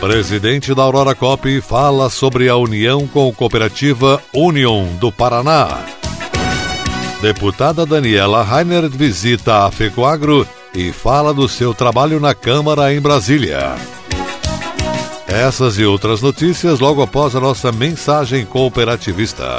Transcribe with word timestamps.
Presidente 0.00 0.72
da 0.74 0.82
Aurora 0.82 1.12
Cop 1.12 1.60
fala 1.60 2.08
sobre 2.08 2.48
a 2.48 2.56
união 2.56 3.06
com 3.08 3.28
a 3.28 3.32
cooperativa 3.32 4.22
Union 4.32 4.86
do 4.94 5.10
Paraná. 5.10 5.80
Deputada 7.20 7.84
Daniela 7.84 8.44
Rainer 8.44 8.88
visita 8.88 9.66
a 9.66 9.70
Fecoagro 9.72 10.46
e 10.72 10.92
fala 10.92 11.34
do 11.34 11.48
seu 11.48 11.74
trabalho 11.74 12.20
na 12.20 12.32
Câmara 12.32 12.94
em 12.94 13.00
Brasília. 13.00 13.74
Essas 15.26 15.78
e 15.78 15.84
outras 15.84 16.22
notícias 16.22 16.78
logo 16.78 17.02
após 17.02 17.34
a 17.34 17.40
nossa 17.40 17.72
mensagem 17.72 18.46
cooperativista. 18.46 19.58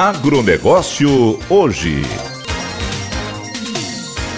Agronegócio 0.00 1.38
hoje. 1.50 2.00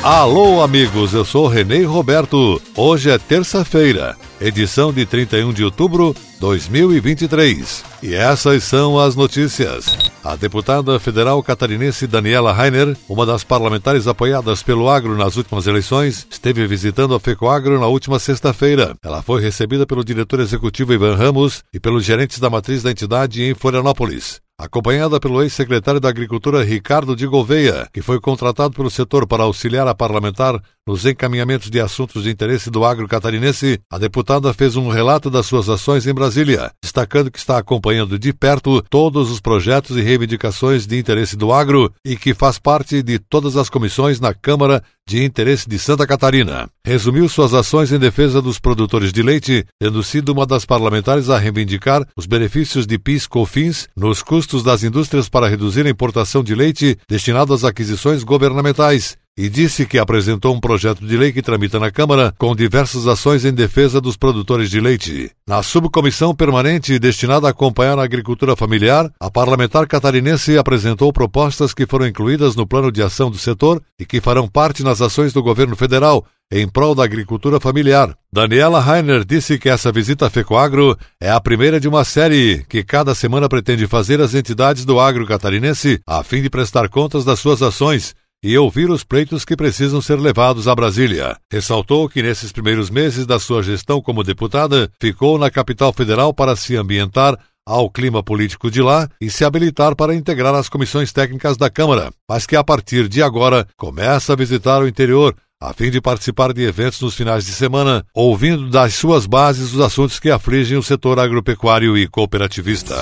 Alô, 0.02 0.60
amigos, 0.60 1.14
eu 1.14 1.24
sou 1.24 1.46
Renê 1.46 1.84
Roberto. 1.84 2.60
Hoje 2.76 3.10
é 3.10 3.16
terça-feira, 3.16 4.16
edição 4.40 4.92
de 4.92 5.06
31 5.06 5.52
de 5.52 5.62
outubro 5.62 6.16
de 6.34 6.40
2023. 6.40 7.84
E 8.02 8.12
essas 8.12 8.64
são 8.64 8.98
as 8.98 9.14
notícias. 9.14 10.10
A 10.24 10.34
deputada 10.34 10.98
federal 10.98 11.40
catarinense 11.44 12.08
Daniela 12.08 12.52
Rainer, 12.52 12.96
uma 13.08 13.24
das 13.24 13.44
parlamentares 13.44 14.08
apoiadas 14.08 14.64
pelo 14.64 14.90
agro 14.90 15.16
nas 15.16 15.36
últimas 15.36 15.68
eleições, 15.68 16.26
esteve 16.28 16.66
visitando 16.66 17.14
a 17.14 17.20
FECOAGRO 17.20 17.78
na 17.78 17.86
última 17.86 18.18
sexta-feira. 18.18 18.96
Ela 19.00 19.22
foi 19.22 19.40
recebida 19.40 19.86
pelo 19.86 20.04
diretor 20.04 20.40
executivo 20.40 20.92
Ivan 20.92 21.14
Ramos 21.14 21.62
e 21.72 21.78
pelos 21.78 22.04
gerentes 22.04 22.40
da 22.40 22.50
matriz 22.50 22.82
da 22.82 22.90
entidade 22.90 23.44
em 23.44 23.54
Florianópolis 23.54 24.42
acompanhada 24.62 25.18
pelo 25.18 25.42
ex-secretário 25.42 26.00
da 26.00 26.08
Agricultura 26.08 26.62
Ricardo 26.62 27.16
de 27.16 27.26
Gouveia, 27.26 27.88
que 27.92 28.00
foi 28.00 28.20
contratado 28.20 28.72
pelo 28.72 28.88
setor 28.88 29.26
para 29.26 29.42
auxiliar 29.42 29.88
a 29.88 29.94
parlamentar 29.94 30.62
nos 30.86 31.06
encaminhamentos 31.06 31.70
de 31.70 31.80
assuntos 31.80 32.24
de 32.24 32.30
interesse 32.30 32.70
do 32.70 32.84
agro 32.84 33.06
catarinense, 33.06 33.78
a 33.90 33.98
deputada 33.98 34.52
fez 34.52 34.74
um 34.76 34.88
relato 34.88 35.30
das 35.30 35.46
suas 35.46 35.68
ações 35.68 36.06
em 36.06 36.14
Brasília, 36.14 36.72
destacando 36.82 37.30
que 37.30 37.38
está 37.38 37.58
acompanhando 37.58 38.18
de 38.18 38.32
perto 38.32 38.82
todos 38.90 39.30
os 39.30 39.40
projetos 39.40 39.96
e 39.96 40.00
reivindicações 40.00 40.86
de 40.86 40.98
interesse 40.98 41.36
do 41.36 41.52
agro 41.52 41.92
e 42.04 42.16
que 42.16 42.34
faz 42.34 42.58
parte 42.58 43.02
de 43.02 43.18
todas 43.18 43.56
as 43.56 43.70
comissões 43.70 44.18
na 44.18 44.34
Câmara 44.34 44.82
de 45.06 45.24
Interesse 45.24 45.68
de 45.68 45.78
Santa 45.78 46.06
Catarina. 46.06 46.68
Resumiu 46.84 47.28
suas 47.28 47.54
ações 47.54 47.92
em 47.92 47.98
defesa 47.98 48.40
dos 48.40 48.58
produtores 48.58 49.12
de 49.12 49.22
leite, 49.22 49.64
tendo 49.80 50.02
sido 50.02 50.30
uma 50.30 50.46
das 50.46 50.64
parlamentares 50.64 51.28
a 51.28 51.38
reivindicar 51.38 52.06
os 52.16 52.26
benefícios 52.26 52.86
de 52.86 52.98
PIS/COFINS 52.98 53.88
nos 53.96 54.22
custos 54.22 54.62
das 54.62 54.82
indústrias 54.82 55.28
para 55.28 55.48
reduzir 55.48 55.86
a 55.86 55.90
importação 55.90 56.42
de 56.42 56.54
leite 56.54 56.96
destinado 57.08 57.52
às 57.52 57.64
aquisições 57.64 58.22
governamentais 58.22 59.16
e 59.36 59.48
disse 59.48 59.86
que 59.86 59.98
apresentou 59.98 60.54
um 60.54 60.60
projeto 60.60 61.06
de 61.06 61.16
lei 61.16 61.32
que 61.32 61.40
tramita 61.40 61.80
na 61.80 61.90
Câmara 61.90 62.34
com 62.36 62.54
diversas 62.54 63.06
ações 63.06 63.44
em 63.44 63.52
defesa 63.52 64.00
dos 64.00 64.16
produtores 64.16 64.68
de 64.70 64.80
leite. 64.80 65.30
Na 65.46 65.62
subcomissão 65.62 66.34
permanente 66.34 66.98
destinada 66.98 67.46
a 67.46 67.50
acompanhar 67.50 67.98
a 67.98 68.04
agricultura 68.04 68.54
familiar, 68.54 69.10
a 69.18 69.30
parlamentar 69.30 69.86
catarinense 69.86 70.58
apresentou 70.58 71.12
propostas 71.12 71.72
que 71.72 71.86
foram 71.86 72.06
incluídas 72.06 72.54
no 72.54 72.66
plano 72.66 72.92
de 72.92 73.02
ação 73.02 73.30
do 73.30 73.38
setor 73.38 73.82
e 73.98 74.04
que 74.04 74.20
farão 74.20 74.46
parte 74.46 74.82
nas 74.82 75.00
ações 75.00 75.32
do 75.32 75.42
governo 75.42 75.74
federal 75.76 76.26
em 76.52 76.68
prol 76.68 76.94
da 76.94 77.02
agricultura 77.02 77.58
familiar. 77.58 78.14
Daniela 78.30 78.78
Rainer 78.78 79.24
disse 79.24 79.58
que 79.58 79.70
essa 79.70 79.90
visita 79.90 80.26
a 80.26 80.30
Fecoagro 80.30 80.98
é 81.18 81.30
a 81.30 81.40
primeira 81.40 81.80
de 81.80 81.88
uma 81.88 82.04
série 82.04 82.62
que 82.68 82.84
cada 82.84 83.14
semana 83.14 83.48
pretende 83.48 83.86
fazer 83.86 84.20
às 84.20 84.34
entidades 84.34 84.84
do 84.84 85.00
agro 85.00 85.26
catarinense 85.26 86.00
a 86.06 86.22
fim 86.22 86.42
de 86.42 86.50
prestar 86.50 86.90
contas 86.90 87.24
das 87.24 87.38
suas 87.38 87.62
ações 87.62 88.14
e 88.42 88.58
ouvir 88.58 88.90
os 88.90 89.04
pleitos 89.04 89.44
que 89.44 89.56
precisam 89.56 90.00
ser 90.00 90.18
levados 90.18 90.66
a 90.66 90.74
Brasília. 90.74 91.36
Ressaltou 91.50 92.08
que 92.08 92.22
nesses 92.22 92.50
primeiros 92.50 92.90
meses 92.90 93.24
da 93.24 93.38
sua 93.38 93.62
gestão 93.62 94.00
como 94.00 94.24
deputada, 94.24 94.90
ficou 95.00 95.38
na 95.38 95.50
capital 95.50 95.92
federal 95.92 96.34
para 96.34 96.56
se 96.56 96.76
ambientar 96.76 97.38
ao 97.64 97.88
clima 97.88 98.22
político 98.22 98.70
de 98.70 98.82
lá 98.82 99.08
e 99.20 99.30
se 99.30 99.44
habilitar 99.44 99.94
para 99.94 100.14
integrar 100.14 100.54
as 100.54 100.68
comissões 100.68 101.12
técnicas 101.12 101.56
da 101.56 101.70
Câmara, 101.70 102.12
mas 102.28 102.44
que 102.44 102.56
a 102.56 102.64
partir 102.64 103.08
de 103.08 103.22
agora 103.22 103.66
começa 103.76 104.32
a 104.32 104.36
visitar 104.36 104.82
o 104.82 104.88
interior 104.88 105.34
a 105.62 105.72
fim 105.72 105.90
de 105.90 106.00
participar 106.00 106.52
de 106.52 106.64
eventos 106.64 107.00
nos 107.00 107.14
finais 107.14 107.46
de 107.46 107.52
semana, 107.52 108.04
ouvindo 108.12 108.68
das 108.68 108.94
suas 108.94 109.26
bases 109.26 109.72
os 109.72 109.80
assuntos 109.80 110.18
que 110.18 110.28
afligem 110.28 110.76
o 110.76 110.82
setor 110.82 111.20
agropecuário 111.20 111.96
e 111.96 112.08
cooperativista. 112.08 112.96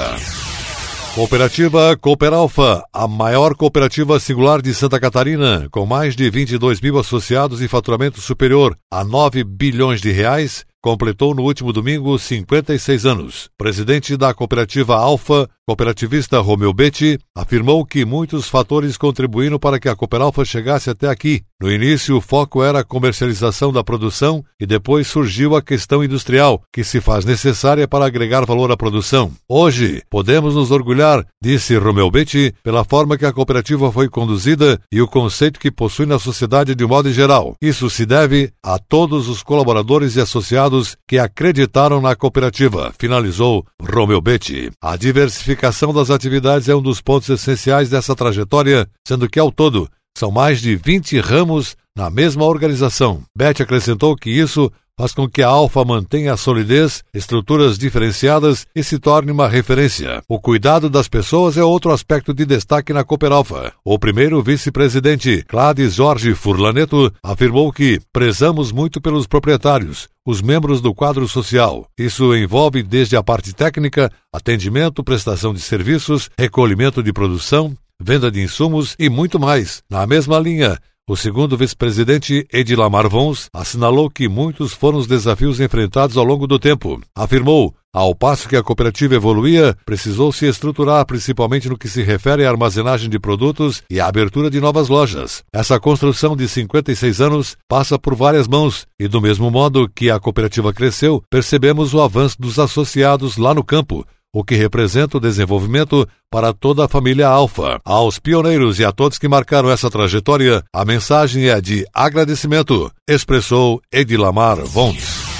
Cooperativa 1.15 1.97
Cooperalfa, 1.97 2.85
a 2.93 3.09
maior 3.09 3.57
cooperativa 3.57 4.21
singular 4.21 4.63
de 4.63 4.73
Santa 4.73 5.01
Catarina, 5.01 5.67
com 5.73 5.85
mais 5.85 6.15
de 6.15 6.31
22 6.31 6.81
mil 6.81 6.97
associados 6.99 7.61
e 7.61 7.67
faturamento 7.67 8.21
superior 8.21 8.79
a 8.89 9.03
9 9.03 9.43
bilhões 9.43 10.01
de 10.01 10.13
reais, 10.13 10.65
completou 10.83 11.35
no 11.35 11.43
último 11.43 11.73
domingo 11.73 12.19
56 12.19 13.07
anos. 13.07 13.51
Presidente 13.57 14.17
da 14.17 14.33
cooperativa 14.33 14.97
Alfa, 14.97 15.49
cooperativista 15.67 16.41
Romeu 16.41 16.73
Betti, 16.73 17.19
afirmou 17.37 17.85
que 17.85 18.05
muitos 18.05 18.49
fatores 18.49 18.97
contribuíram 18.97 19.59
para 19.59 19.79
que 19.79 19.89
a 19.89 19.95
Cooperalfa 19.95 20.45
chegasse 20.45 20.91
até 20.91 21.09
aqui. 21.09 21.43
No 21.61 21.71
início, 21.71 22.17
o 22.17 22.21
foco 22.21 22.65
era 22.65 22.81
a 22.81 22.85
comercialização 22.85 23.71
da 23.71 23.85
produção 23.85 24.43
e 24.59 24.67
depois 24.67 25.07
surgiu 25.07 25.55
a 25.55 25.63
questão 25.63 26.03
industrial, 26.03 26.63
que 26.73 26.83
se 26.83 27.01
faz 27.01 27.25
necessária 27.25 27.87
para 27.87 28.07
agregar 28.07 28.47
valor 28.47 28.73
à 28.73 28.77
produção. 28.77 29.31
Hoje, 29.49 30.03
podemos 30.09 30.55
nos 30.55 30.71
orgulhar, 30.71 31.25
disse 31.41 31.77
Romeu 31.77 32.11
Betti, 32.11 32.55
pela 32.65 32.83
forma 32.83 33.19
que 33.19 33.27
a 33.27 33.33
cooperativa 33.33 33.93
foi 33.93 34.09
conduzida 34.09 34.81
e 34.91 35.03
o 35.03 35.07
conceito 35.07 35.61
que 35.61 35.71
possui 35.71 36.07
na 36.07 36.19
sociedade 36.19 36.75
de 36.75 36.87
modo 36.87 37.13
geral. 37.13 37.55
Isso 37.61 37.91
se 37.91 38.07
deve 38.07 38.51
a 38.65 38.79
todos 38.79 39.29
os 39.29 39.43
colaboradores 39.43 40.17
e 40.17 40.21
associados 40.21 40.70
que 41.07 41.19
acreditaram 41.19 42.01
na 42.01 42.15
cooperativa, 42.15 42.93
finalizou 42.99 43.67
Romeu 43.81 44.21
Betti. 44.21 44.71
A 44.81 44.97
diversificação 44.97 45.93
das 45.93 46.11
atividades 46.11 46.69
é 46.69 46.75
um 46.75 46.83
dos 46.83 47.01
pontos 47.01 47.29
essenciais 47.29 47.91
dessa 47.91 48.15
trajetória, 48.15 48.89
sendo 49.07 49.29
que, 49.29 49.39
ao 49.39 49.51
todo, 49.53 49.89
São 50.17 50.31
mais 50.31 50.61
de 50.61 50.77
20 50.77 51.19
ramos 51.21 51.77
na 51.97 52.11
mesma 52.11 52.45
organização. 52.45 53.23
Beth 53.37 53.61
acrescentou 53.63 54.17
que 54.17 54.31
isso 54.31 54.71
faz 55.01 55.15
com 55.15 55.27
que 55.27 55.43
a 55.43 55.49
Alfa 55.49 55.83
mantenha 55.83 56.35
a 56.35 56.37
solidez, 56.37 57.03
estruturas 57.15 57.79
diferenciadas 57.79 58.67
e 58.77 58.85
se 58.85 58.99
torne 58.99 59.33
uma 59.33 59.49
referência. 59.49 60.23
O 60.29 60.39
cuidado 60.39 60.91
das 60.91 61.09
pessoas 61.09 61.57
é 61.57 61.65
outro 61.65 61.91
aspecto 61.91 62.35
de 62.35 62.45
destaque 62.45 62.93
na 62.93 63.03
Cooper 63.03 63.33
Alfa. 63.33 63.73
O 63.83 63.99
primeiro 63.99 64.43
vice-presidente, 64.43 65.43
Clades 65.49 65.95
Jorge 65.95 66.35
Furlaneto, 66.35 67.11
afirmou 67.23 67.73
que 67.73 67.99
prezamos 68.13 68.73
muito 68.73 69.01
pelos 69.01 69.27
proprietários, 69.27 70.07
os 70.27 70.43
membros 70.43 70.83
do 70.83 70.93
quadro 70.93 71.27
social. 71.27 71.87
Isso 71.99 72.37
envolve 72.37 72.83
desde 72.83 73.17
a 73.17 73.23
parte 73.23 73.55
técnica, 73.55 74.13
atendimento, 74.31 75.03
prestação 75.03 75.55
de 75.55 75.61
serviços, 75.61 76.29
recolhimento 76.39 77.03
de 77.03 77.11
produção, 77.11 77.75
venda 77.99 78.31
de 78.31 78.43
insumos 78.43 78.97
e 78.99 79.09
muito 79.09 79.41
mais. 79.41 79.83
Na 79.89 80.07
mesma 80.07 80.39
linha, 80.39 80.79
o 81.11 81.17
segundo 81.17 81.57
vice-presidente, 81.57 82.47
Edilamar 82.53 83.09
Vons, 83.09 83.49
assinalou 83.53 84.09
que 84.09 84.29
muitos 84.29 84.73
foram 84.73 84.97
os 84.97 85.09
desafios 85.09 85.59
enfrentados 85.59 86.17
ao 86.17 86.23
longo 86.23 86.47
do 86.47 86.57
tempo. 86.57 87.01
Afirmou, 87.17 87.75
ao 87.93 88.15
passo 88.15 88.49
que 88.49 88.55
a 88.55 88.63
cooperativa 88.63 89.17
evoluía, 89.17 89.77
precisou 89.85 90.31
se 90.31 90.47
estruturar 90.47 91.05
principalmente 91.05 91.69
no 91.69 91.77
que 91.77 91.89
se 91.89 92.01
refere 92.01 92.47
à 92.47 92.49
armazenagem 92.49 93.11
de 93.11 93.19
produtos 93.19 93.83
e 93.91 93.99
à 93.99 94.07
abertura 94.07 94.49
de 94.49 94.61
novas 94.61 94.89
lojas. 94.89 95.43
Essa 95.53 95.81
construção 95.81 96.37
de 96.37 96.47
56 96.47 97.21
anos 97.21 97.57
passa 97.69 97.99
por 97.99 98.15
várias 98.15 98.47
mãos 98.47 98.87
e, 98.97 99.09
do 99.09 99.21
mesmo 99.21 99.51
modo 99.51 99.91
que 99.93 100.13
a 100.13 100.21
cooperativa 100.21 100.73
cresceu, 100.73 101.21
percebemos 101.29 101.93
o 101.93 102.01
avanço 102.01 102.37
dos 102.39 102.57
associados 102.57 103.37
lá 103.37 103.53
no 103.53 103.65
campo, 103.65 104.07
o 104.33 104.45
que 104.45 104.55
representa 104.55 105.17
o 105.17 105.21
desenvolvimento 105.21 106.09
para 106.31 106.53
toda 106.53 106.85
a 106.85 106.89
família 106.89 107.29
Alfa. 107.29 107.81
Aos 107.85 108.19
pioneiros 108.19 108.79
e 108.79 108.85
a 108.85 108.93
todos 108.93 109.19
que 109.19 109.29
marcaram 109.29 109.71
essa 109.71 109.91
trajetória, 109.91 110.63
a 110.73 110.85
mensagem 110.85 111.49
é 111.49 111.61
de 111.61 111.85
agradecimento, 111.93 112.91
expressou 113.09 113.81
Edilamar 113.93 114.57
Vons. 114.65 115.31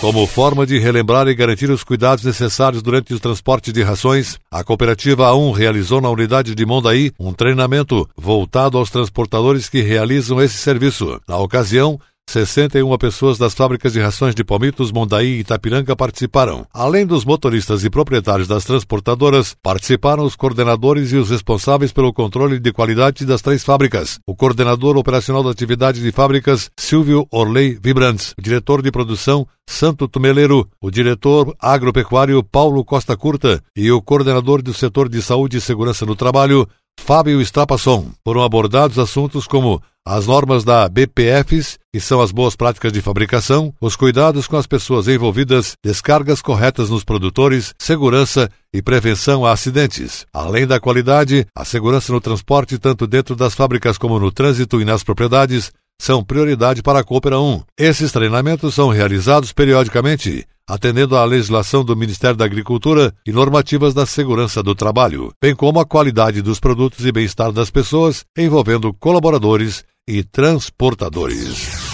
Como 0.00 0.26
forma 0.26 0.66
de 0.66 0.78
relembrar 0.78 1.28
e 1.28 1.34
garantir 1.34 1.70
os 1.70 1.82
cuidados 1.82 2.24
necessários 2.24 2.82
durante 2.82 3.14
o 3.14 3.20
transporte 3.20 3.72
de 3.72 3.82
rações, 3.82 4.38
a 4.50 4.62
Cooperativa 4.62 5.30
A1 5.30 5.54
realizou 5.54 5.98
na 5.98 6.10
unidade 6.10 6.54
de 6.54 6.66
Mondaí 6.66 7.10
um 7.18 7.32
treinamento 7.32 8.06
voltado 8.14 8.76
aos 8.76 8.90
transportadores 8.90 9.68
que 9.68 9.80
realizam 9.80 10.42
esse 10.42 10.58
serviço. 10.58 11.18
Na 11.26 11.38
ocasião, 11.38 11.98
61 12.28 12.96
pessoas 12.98 13.38
das 13.38 13.54
fábricas 13.54 13.92
de 13.92 14.00
rações 14.00 14.34
de 14.34 14.42
palmitos 14.42 14.90
Mondaí 14.90 15.36
e 15.36 15.40
Itapiranga 15.40 15.94
participaram. 15.94 16.66
Além 16.72 17.06
dos 17.06 17.24
motoristas 17.24 17.84
e 17.84 17.90
proprietários 17.90 18.48
das 18.48 18.64
transportadoras, 18.64 19.54
participaram 19.62 20.24
os 20.24 20.34
coordenadores 20.34 21.12
e 21.12 21.16
os 21.16 21.30
responsáveis 21.30 21.92
pelo 21.92 22.12
controle 22.12 22.58
de 22.58 22.72
qualidade 22.72 23.24
das 23.24 23.42
três 23.42 23.62
fábricas. 23.62 24.18
O 24.26 24.34
coordenador 24.34 24.96
operacional 24.96 25.42
da 25.42 25.50
atividade 25.50 26.02
de 26.02 26.10
fábricas, 26.10 26.70
Silvio 26.76 27.26
Orley 27.30 27.78
Vibrants, 27.80 28.34
o 28.38 28.42
diretor 28.42 28.82
de 28.82 28.90
produção, 28.90 29.46
Santo 29.66 30.06
Tumeleiro, 30.06 30.68
o 30.80 30.90
diretor 30.90 31.54
agropecuário 31.58 32.42
Paulo 32.42 32.84
Costa 32.84 33.16
Curta 33.16 33.62
e 33.76 33.90
o 33.90 34.02
coordenador 34.02 34.60
do 34.62 34.74
setor 34.74 35.08
de 35.08 35.22
saúde 35.22 35.56
e 35.56 35.60
segurança 35.60 36.04
no 36.04 36.14
trabalho, 36.14 36.68
Fábio 37.04 37.38
Strapasson. 37.42 38.06
Foram 38.24 38.42
abordados 38.42 38.98
assuntos 38.98 39.46
como 39.46 39.82
as 40.06 40.26
normas 40.26 40.64
da 40.64 40.88
BPFs, 40.88 41.78
que 41.92 42.00
são 42.00 42.18
as 42.18 42.32
boas 42.32 42.56
práticas 42.56 42.90
de 42.92 43.02
fabricação, 43.02 43.74
os 43.78 43.94
cuidados 43.94 44.46
com 44.46 44.56
as 44.56 44.66
pessoas 44.66 45.06
envolvidas, 45.06 45.76
descargas 45.84 46.40
corretas 46.40 46.88
nos 46.88 47.04
produtores, 47.04 47.74
segurança 47.78 48.50
e 48.72 48.80
prevenção 48.80 49.44
a 49.44 49.52
acidentes. 49.52 50.24
Além 50.32 50.66
da 50.66 50.80
qualidade, 50.80 51.46
a 51.54 51.62
segurança 51.62 52.10
no 52.10 52.22
transporte, 52.22 52.78
tanto 52.78 53.06
dentro 53.06 53.36
das 53.36 53.54
fábricas 53.54 53.98
como 53.98 54.18
no 54.18 54.32
trânsito 54.32 54.80
e 54.80 54.84
nas 54.86 55.04
propriedades, 55.04 55.70
são 56.00 56.24
prioridade 56.24 56.82
para 56.82 57.00
a 57.00 57.04
Coopera 57.04 57.38
1. 57.38 57.62
Esses 57.78 58.12
treinamentos 58.12 58.74
são 58.74 58.88
realizados 58.88 59.52
periodicamente, 59.52 60.46
atendendo 60.68 61.16
à 61.16 61.24
legislação 61.24 61.84
do 61.84 61.96
Ministério 61.96 62.36
da 62.36 62.44
Agricultura 62.44 63.14
e 63.26 63.32
normativas 63.32 63.94
da 63.94 64.06
segurança 64.06 64.62
do 64.62 64.74
trabalho, 64.74 65.32
bem 65.40 65.54
como 65.54 65.80
a 65.80 65.86
qualidade 65.86 66.42
dos 66.42 66.58
produtos 66.58 67.04
e 67.04 67.12
bem-estar 67.12 67.52
das 67.52 67.70
pessoas, 67.70 68.24
envolvendo 68.36 68.92
colaboradores 68.92 69.84
e 70.08 70.22
transportadores. 70.22 71.93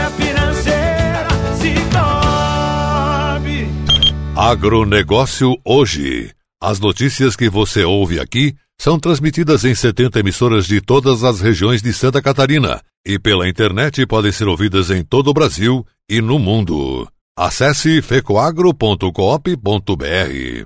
Agronegócio 4.35 5.57
hoje. 5.65 6.31
As 6.61 6.79
notícias 6.79 7.35
que 7.35 7.49
você 7.49 7.83
ouve 7.83 8.17
aqui 8.17 8.55
são 8.79 8.97
transmitidas 8.97 9.65
em 9.65 9.75
70 9.75 10.19
emissoras 10.19 10.65
de 10.65 10.79
todas 10.79 11.23
as 11.23 11.41
regiões 11.41 11.81
de 11.81 11.91
Santa 11.91 12.21
Catarina 12.21 12.81
e 13.05 13.19
pela 13.19 13.49
internet 13.49 14.05
podem 14.05 14.31
ser 14.31 14.47
ouvidas 14.47 14.89
em 14.89 15.03
todo 15.03 15.29
o 15.29 15.33
Brasil 15.33 15.85
e 16.09 16.21
no 16.21 16.39
mundo. 16.39 17.07
Acesse 17.37 18.01
fecoagro.coop.br. 18.01 20.65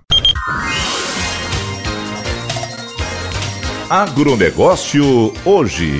Agronegócio 3.89 5.33
hoje. 5.43 5.97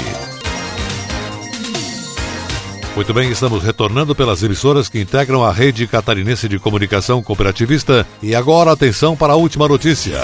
Muito 2.96 3.14
bem, 3.14 3.30
estamos 3.30 3.62
retornando 3.62 4.16
pelas 4.16 4.42
emissoras 4.42 4.88
que 4.88 5.02
integram 5.02 5.44
a 5.44 5.52
rede 5.52 5.86
catarinense 5.86 6.48
de 6.48 6.58
comunicação 6.58 7.22
cooperativista. 7.22 8.08
E 8.24 8.34
agora, 8.34 8.72
atenção 8.72 9.18
para 9.18 9.34
a 9.34 9.36
última 9.36 9.68
notícia. 9.68 10.18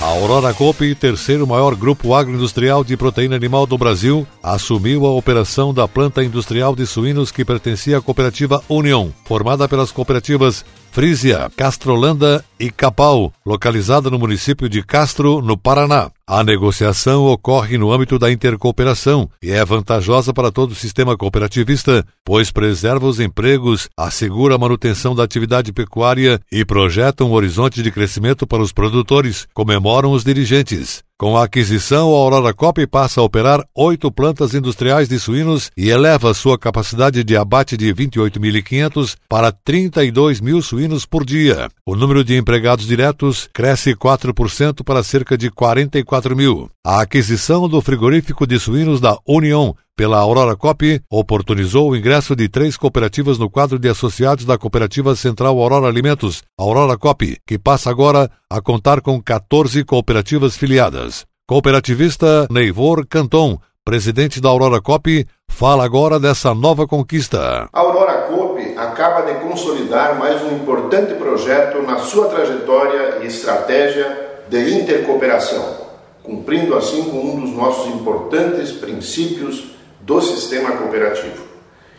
A 0.00 0.04
Aurora 0.04 0.54
Coop, 0.54 0.94
terceiro 0.94 1.46
maior 1.46 1.74
grupo 1.74 2.14
agroindustrial 2.14 2.82
de 2.82 2.96
proteína 2.96 3.36
animal 3.36 3.66
do 3.66 3.76
Brasil, 3.76 4.26
assumiu 4.42 5.04
a 5.06 5.10
operação 5.10 5.74
da 5.74 5.86
planta 5.86 6.24
industrial 6.24 6.74
de 6.74 6.86
suínos 6.86 7.30
que 7.30 7.44
pertencia 7.44 7.98
à 7.98 8.00
cooperativa 8.00 8.62
União, 8.66 9.12
formada 9.26 9.68
pelas 9.68 9.92
cooperativas 9.92 10.64
Frisia, 10.90 11.50
Castrolanda 11.54 12.42
e 12.58 12.70
Capal, 12.70 13.30
localizada 13.44 14.08
no 14.08 14.18
município 14.18 14.70
de 14.70 14.82
Castro, 14.82 15.42
no 15.42 15.56
Paraná. 15.56 16.10
A 16.28 16.42
negociação 16.42 17.24
ocorre 17.26 17.78
no 17.78 17.92
âmbito 17.92 18.18
da 18.18 18.32
intercooperação 18.32 19.30
e 19.40 19.52
é 19.52 19.64
vantajosa 19.64 20.34
para 20.34 20.50
todo 20.50 20.72
o 20.72 20.74
sistema 20.74 21.16
cooperativista, 21.16 22.04
pois 22.24 22.50
preserva 22.50 23.06
os 23.06 23.20
empregos, 23.20 23.88
assegura 23.96 24.56
a 24.56 24.58
manutenção 24.58 25.14
da 25.14 25.22
atividade 25.22 25.72
pecuária 25.72 26.40
e 26.50 26.64
projeta 26.64 27.22
um 27.22 27.30
horizonte 27.30 27.80
de 27.80 27.92
crescimento 27.92 28.44
para 28.44 28.60
os 28.60 28.72
produtores, 28.72 29.46
comemoram 29.54 30.10
os 30.10 30.24
dirigentes. 30.24 31.05
Com 31.18 31.34
a 31.34 31.44
aquisição, 31.44 32.14
a 32.14 32.18
Aurora 32.18 32.52
Cop 32.52 32.86
passa 32.88 33.22
a 33.22 33.24
operar 33.24 33.66
oito 33.74 34.12
plantas 34.12 34.52
industriais 34.52 35.08
de 35.08 35.18
suínos 35.18 35.70
e 35.74 35.88
eleva 35.88 36.34
sua 36.34 36.58
capacidade 36.58 37.24
de 37.24 37.34
abate 37.34 37.74
de 37.74 37.86
28.500 37.86 39.16
para 39.26 39.50
32 39.50 40.42
mil 40.42 40.60
suínos 40.60 41.06
por 41.06 41.24
dia. 41.24 41.70
O 41.86 41.96
número 41.96 42.22
de 42.22 42.36
empregados 42.36 42.86
diretos 42.86 43.48
cresce 43.50 43.94
4% 43.94 44.84
para 44.84 45.02
cerca 45.02 45.38
de 45.38 45.50
44 45.50 46.36
mil. 46.36 46.68
A 46.84 47.00
aquisição 47.00 47.66
do 47.66 47.80
frigorífico 47.80 48.46
de 48.46 48.60
suínos 48.60 49.00
da 49.00 49.16
União 49.26 49.74
pela 49.96 50.18
Aurora 50.18 50.54
Cop 50.54 51.00
oportunizou 51.10 51.90
o 51.90 51.96
ingresso 51.96 52.36
de 52.36 52.50
três 52.50 52.76
cooperativas 52.76 53.38
no 53.38 53.48
quadro 53.48 53.78
de 53.78 53.88
associados 53.88 54.44
da 54.44 54.58
Cooperativa 54.58 55.16
Central 55.16 55.58
Aurora 55.58 55.86
Alimentos, 55.86 56.42
Aurora 56.58 56.98
Cop, 56.98 57.36
que 57.46 57.58
passa 57.58 57.88
agora 57.88 58.30
a 58.50 58.60
contar 58.60 59.00
com 59.00 59.20
14 59.20 59.82
cooperativas 59.84 60.54
filiadas. 60.54 61.24
Cooperativista 61.48 62.46
Neivor 62.50 63.06
Canton, 63.08 63.58
presidente 63.82 64.38
da 64.38 64.50
Aurora 64.50 64.82
Cop, 64.82 65.26
fala 65.48 65.84
agora 65.84 66.20
dessa 66.20 66.54
nova 66.54 66.86
conquista. 66.86 67.66
A 67.72 67.80
Aurora 67.80 68.22
Cop 68.28 68.60
acaba 68.76 69.22
de 69.22 69.40
consolidar 69.40 70.18
mais 70.18 70.42
um 70.42 70.56
importante 70.56 71.14
projeto 71.14 71.80
na 71.82 72.00
sua 72.00 72.26
trajetória 72.28 73.20
e 73.22 73.28
estratégia 73.28 74.42
de 74.50 74.74
intercooperação, 74.74 75.86
cumprindo 76.22 76.76
assim 76.76 77.04
com 77.04 77.18
um 77.18 77.40
dos 77.40 77.50
nossos 77.52 77.94
importantes 77.94 78.72
princípios 78.72 79.75
do 80.06 80.22
sistema 80.22 80.70
cooperativo. 80.76 81.44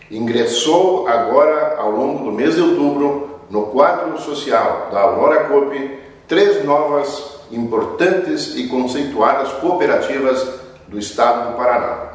Ingressou 0.10 1.08
agora, 1.10 1.76
ao 1.78 1.92
longo 1.92 2.24
do 2.24 2.32
mês 2.32 2.56
de 2.56 2.62
outubro, 2.62 3.42
no 3.50 3.64
quadro 3.68 4.18
social 4.22 4.88
da 4.92 5.02
Aurora 5.02 5.44
Coop, 5.44 6.00
três 6.26 6.64
novas, 6.64 7.38
importantes 7.52 8.56
e 8.56 8.68
conceituadas 8.70 9.52
cooperativas 9.60 10.42
do 10.88 10.98
estado 10.98 11.52
do 11.52 11.58
Paraná. 11.58 12.14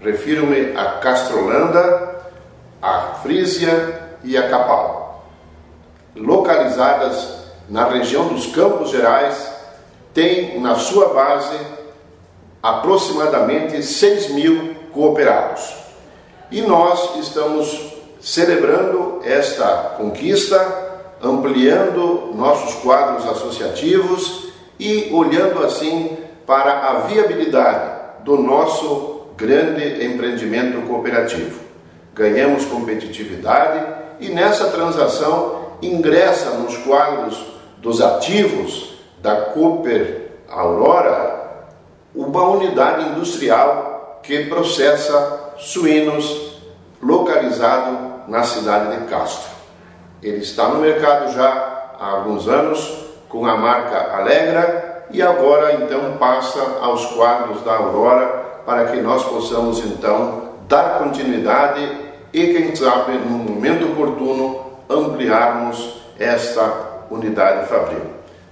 Refiro-me 0.00 0.76
a 0.76 0.98
Castrolanda, 0.98 2.20
a 2.82 3.00
Frísia 3.22 4.18
e 4.22 4.36
a 4.36 4.50
Capal. 4.50 5.24
Localizadas 6.14 7.42
na 7.70 7.88
região 7.88 8.28
dos 8.28 8.46
Campos 8.48 8.90
Gerais, 8.90 9.50
tem 10.12 10.60
na 10.60 10.74
sua 10.74 11.14
base 11.14 11.56
aproximadamente 12.62 13.82
6 13.82 14.30
mil 14.30 14.71
cooperados. 14.92 15.74
E 16.50 16.60
nós 16.62 17.16
estamos 17.16 17.92
celebrando 18.20 19.20
esta 19.24 19.94
conquista, 19.96 20.60
ampliando 21.22 22.32
nossos 22.34 22.74
quadros 22.82 23.26
associativos 23.26 24.52
e 24.78 25.10
olhando 25.12 25.64
assim 25.64 26.18
para 26.46 26.88
a 26.88 26.94
viabilidade 27.00 28.24
do 28.24 28.36
nosso 28.36 29.26
grande 29.36 30.04
empreendimento 30.04 30.86
cooperativo. 30.86 31.60
Ganhamos 32.14 32.64
competitividade 32.66 33.84
e 34.20 34.28
nessa 34.28 34.66
transação 34.66 35.72
ingressa 35.80 36.50
nos 36.50 36.76
quadros 36.78 37.42
dos 37.78 38.00
ativos 38.00 38.94
da 39.20 39.36
Cooper 39.36 40.30
Aurora 40.48 41.42
uma 42.14 42.44
unidade 42.50 43.08
industrial 43.08 43.91
que 44.22 44.46
processa 44.46 45.54
suínos 45.58 46.60
localizado 47.02 48.22
na 48.28 48.42
cidade 48.44 48.96
de 48.96 49.04
Castro. 49.06 49.50
Ele 50.22 50.38
está 50.38 50.68
no 50.68 50.80
mercado 50.80 51.32
já 51.32 51.94
há 51.98 52.10
alguns 52.10 52.48
anos 52.48 53.02
com 53.28 53.44
a 53.46 53.56
marca 53.56 54.16
Alegra 54.16 55.06
e 55.10 55.20
agora 55.20 55.74
então 55.74 56.16
passa 56.18 56.60
aos 56.80 57.06
quadros 57.06 57.62
da 57.62 57.76
Aurora 57.76 58.26
para 58.64 58.86
que 58.86 59.00
nós 59.00 59.24
possamos 59.24 59.80
então 59.84 60.52
dar 60.68 61.00
continuidade 61.00 61.86
e 62.32 62.54
quem 62.54 62.74
sabe 62.76 63.12
no 63.18 63.38
momento 63.38 63.92
oportuno 63.92 64.72
ampliarmos 64.88 66.00
esta 66.18 67.04
unidade 67.10 67.68
fabril. 67.68 68.02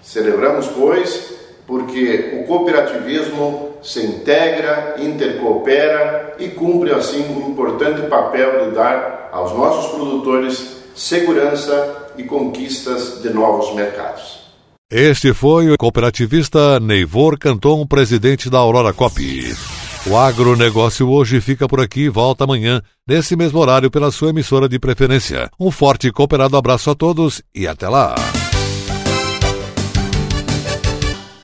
Celebramos, 0.02 0.66
pois, 0.68 1.34
porque 1.66 2.40
o 2.42 2.46
cooperativismo 2.46 3.69
se 3.82 4.04
integra, 4.04 4.96
intercoopera 4.99 6.37
e 6.38 6.49
cumpre 6.49 6.92
assim 6.92 7.25
um 7.30 7.50
importante 7.50 8.02
papel 8.08 8.66
de 8.66 8.75
dar 8.75 9.30
aos 9.32 9.52
nossos 9.52 9.92
produtores 9.92 10.80
segurança 10.94 12.12
e 12.16 12.25
conquistas 12.25 13.22
de 13.22 13.30
novos 13.30 13.75
mercados. 13.75 14.40
Este 14.90 15.32
foi 15.32 15.70
o 15.70 15.78
cooperativista 15.78 16.80
Neivor 16.80 17.38
Canton, 17.38 17.87
presidente 17.87 18.50
da 18.50 18.58
Aurora 18.58 18.92
Cop. 18.92 19.14
O 20.06 20.16
agronegócio 20.16 21.08
hoje 21.08 21.40
fica 21.40 21.68
por 21.68 21.80
aqui 21.80 22.02
e 22.02 22.08
volta 22.08 22.44
amanhã, 22.44 22.82
nesse 23.06 23.37
mesmo 23.37 23.60
horário, 23.60 23.90
pela 23.90 24.10
sua 24.10 24.30
emissora 24.30 24.68
de 24.68 24.78
preferência. 24.78 25.50
Um 25.60 25.70
forte 25.70 26.08
e 26.08 26.12
cooperado 26.12 26.56
abraço 26.56 26.90
a 26.90 26.94
todos 26.94 27.42
e 27.54 27.68
até 27.68 27.88
lá! 27.88 28.14